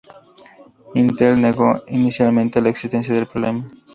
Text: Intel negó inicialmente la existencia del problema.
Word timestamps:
Intel 0.95 1.39
negó 1.39 1.75
inicialmente 1.87 2.59
la 2.59 2.69
existencia 2.69 3.13
del 3.13 3.27
problema. 3.27 3.69